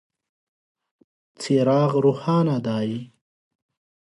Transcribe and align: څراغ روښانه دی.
څراغ 1.41 1.91
روښانه 2.05 2.57
دی. 2.67 2.91